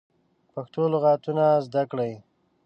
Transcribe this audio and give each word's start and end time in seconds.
پښتو 0.53 0.81
لغاتونه 0.93 1.45
زده 1.65 1.83
کړی 1.91 2.11